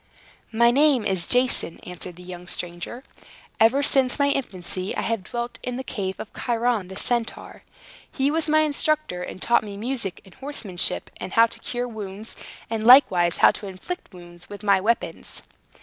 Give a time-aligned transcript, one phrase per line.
[0.51, 3.03] "My name is Jason," answered the young stranger.
[3.59, 7.61] "Ever since my infancy, I have dwelt in the cave of Chiron the Centaur.
[8.11, 12.35] He was my instructor, and taught me music, and horsemanship, and how to cure wounds,
[12.67, 15.43] and likewise how to inflict wounds with my weapons!"